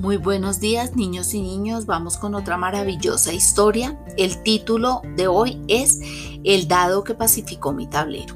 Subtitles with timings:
[0.00, 3.98] Muy buenos días niños y niños, vamos con otra maravillosa historia.
[4.16, 6.00] El título de hoy es
[6.42, 8.34] El dado que pacificó mi tablero.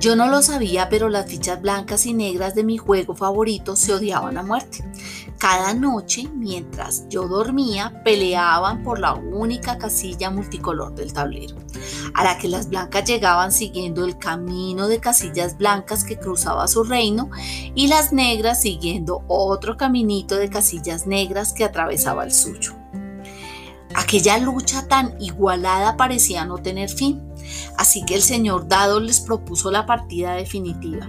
[0.00, 3.92] Yo no lo sabía, pero las fichas blancas y negras de mi juego favorito se
[3.92, 4.82] odiaban a muerte.
[5.36, 11.56] Cada noche, mientras yo dormía, peleaban por la única casilla multicolor del tablero,
[12.14, 16.84] a la que las blancas llegaban siguiendo el camino de casillas blancas que cruzaba su
[16.84, 17.28] reino
[17.74, 22.74] y las negras siguiendo otro caminito de casillas negras que atravesaba el suyo.
[23.96, 27.22] Aquella lucha tan igualada parecía no tener fin,
[27.78, 31.08] así que el señor Dado les propuso la partida definitiva.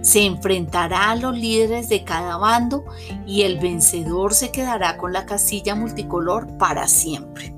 [0.00, 2.84] Se enfrentará a los líderes de cada bando
[3.26, 7.54] y el vencedor se quedará con la casilla multicolor para siempre.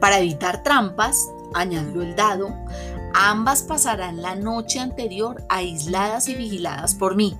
[0.00, 2.54] Para evitar trampas, añadió el dado,
[3.14, 7.36] ambas pasarán la noche anterior aisladas y vigiladas por mí.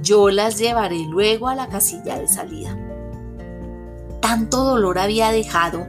[0.00, 2.76] Yo las llevaré luego a la casilla de salida
[4.24, 5.86] tanto dolor había dejado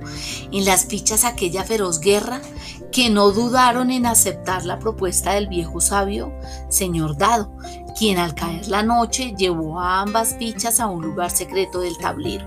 [0.52, 2.41] en las fichas aquella feroz guerra
[2.91, 6.33] que no dudaron en aceptar la propuesta del viejo sabio,
[6.67, 7.55] señor Dado,
[7.97, 12.45] quien al caer la noche llevó a ambas fichas a un lugar secreto del tablero.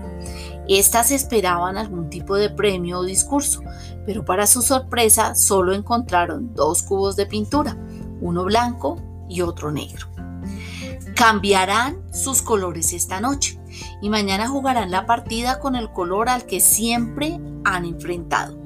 [0.67, 3.63] Estas esperaban algún tipo de premio o discurso,
[4.09, 7.77] pero para su sorpresa solo encontraron dos cubos de pintura,
[8.21, 10.07] uno blanco y otro negro.
[11.15, 13.59] Cambiarán sus colores esta noche
[14.01, 18.57] y mañana jugarán la partida con el color al que siempre han enfrentado.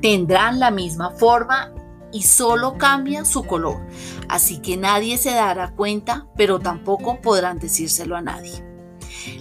[0.00, 1.72] Tendrán la misma forma
[2.12, 3.84] y solo cambia su color,
[4.28, 8.64] así que nadie se dará cuenta, pero tampoco podrán decírselo a nadie.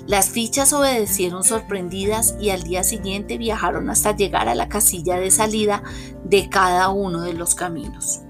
[0.05, 5.31] Las fichas obedecieron sorprendidas y al día siguiente viajaron hasta llegar a la casilla de
[5.31, 5.83] salida
[6.23, 8.21] de cada uno de los caminos.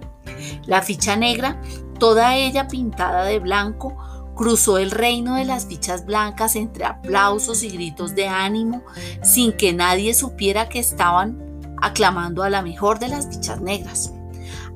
[0.66, 1.62] La ficha negra,
[2.00, 3.96] toda ella pintada de blanco,
[4.36, 8.84] cruzó el reino de las fichas blancas entre aplausos y gritos de ánimo,
[9.24, 11.42] sin que nadie supiera que estaban
[11.82, 14.14] aclamando a la mejor de las fichas negras.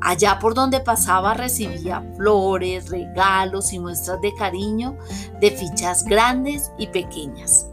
[0.01, 4.97] Allá por donde pasaba recibía flores, regalos y muestras de cariño
[5.39, 7.67] de fichas grandes y pequeñas.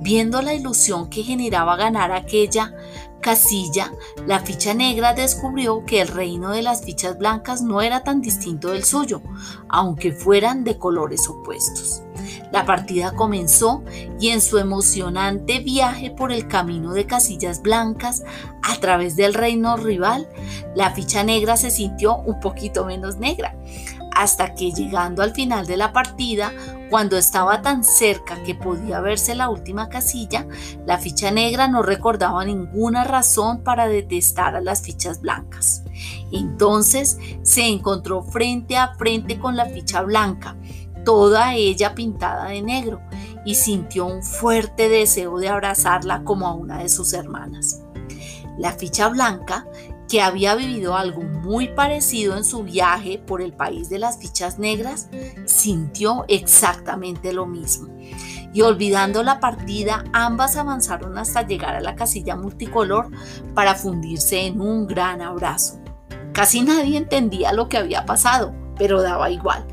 [0.00, 2.72] Viendo la ilusión que generaba ganar aquella
[3.28, 3.92] casilla,
[4.26, 8.70] la ficha negra descubrió que el reino de las fichas blancas no era tan distinto
[8.70, 9.20] del suyo,
[9.68, 12.00] aunque fueran de colores opuestos.
[12.52, 13.82] La partida comenzó
[14.18, 18.22] y en su emocionante viaje por el camino de casillas blancas
[18.62, 20.26] a través del reino rival,
[20.74, 23.54] la ficha negra se sintió un poquito menos negra
[24.16, 26.50] hasta que llegando al final de la partida,
[26.90, 30.46] cuando estaba tan cerca que podía verse la última casilla,
[30.86, 35.82] la ficha negra no recordaba ninguna razón para detestar a las fichas blancas.
[36.32, 40.56] Entonces se encontró frente a frente con la ficha blanca,
[41.04, 43.00] toda ella pintada de negro,
[43.44, 47.82] y sintió un fuerte deseo de abrazarla como a una de sus hermanas.
[48.58, 49.66] La ficha blanca
[50.08, 54.58] que había vivido algo muy parecido en su viaje por el país de las fichas
[54.58, 55.08] negras,
[55.44, 57.88] sintió exactamente lo mismo.
[58.54, 63.10] Y olvidando la partida, ambas avanzaron hasta llegar a la casilla multicolor
[63.54, 65.80] para fundirse en un gran abrazo.
[66.32, 69.66] Casi nadie entendía lo que había pasado, pero daba igual.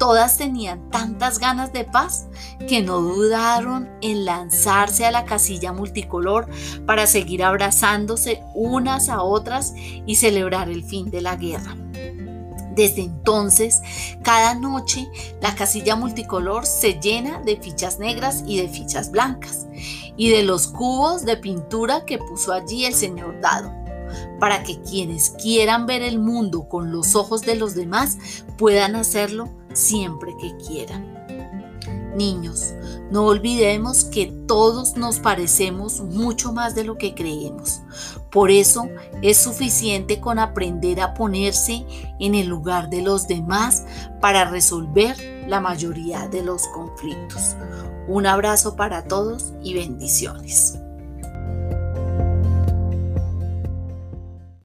[0.00, 2.26] Todas tenían tantas ganas de paz
[2.66, 6.48] que no dudaron en lanzarse a la casilla multicolor
[6.86, 11.76] para seguir abrazándose unas a otras y celebrar el fin de la guerra.
[12.74, 13.82] Desde entonces,
[14.22, 15.06] cada noche
[15.42, 19.66] la casilla multicolor se llena de fichas negras y de fichas blancas
[20.16, 23.70] y de los cubos de pintura que puso allí el señor Dado
[24.40, 28.16] para que quienes quieran ver el mundo con los ojos de los demás
[28.56, 31.20] puedan hacerlo siempre que quieran.
[32.16, 32.74] Niños,
[33.10, 37.82] no olvidemos que todos nos parecemos mucho más de lo que creemos.
[38.30, 38.88] Por eso
[39.22, 41.86] es suficiente con aprender a ponerse
[42.18, 43.84] en el lugar de los demás
[44.20, 47.56] para resolver la mayoría de los conflictos.
[48.08, 50.79] Un abrazo para todos y bendiciones.